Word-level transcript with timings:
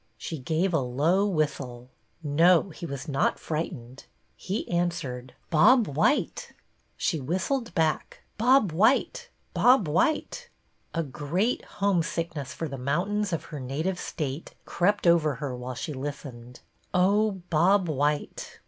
She 0.17 0.39
gave 0.39 0.73
a 0.73 0.79
low 0.79 1.27
whistle. 1.27 1.91
No, 2.23 2.71
he 2.71 2.87
was 2.87 3.07
not 3.07 3.37
frightened. 3.37 4.05
He 4.35 4.67
answered, 4.67 5.33
''Bob 5.51 5.87
white!" 5.87 6.53
She 6.97 7.19
whistled 7.19 7.71
back." 7.75 8.21
Bob 8.39 8.71
white. 8.71 9.29
Bob 9.53 9.87
white!" 9.87 10.49
A 10.95 11.03
great 11.03 11.63
homesickness 11.79 12.51
for 12.51 12.67
the 12.67 12.79
mountains 12.79 13.31
of 13.31 13.43
her 13.53 13.59
native 13.59 13.99
State 13.99 14.55
crept 14.65 15.05
over 15.05 15.35
her 15.35 15.55
while 15.55 15.75
she 15.75 15.93
listened. 15.93 16.61
Oh, 16.95 17.43
Bob 17.51 17.87
white! 17.87 18.57